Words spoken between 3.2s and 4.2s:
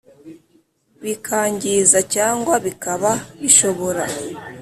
bishobora